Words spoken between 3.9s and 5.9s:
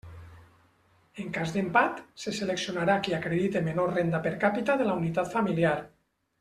renda per capita de la unitat familiar.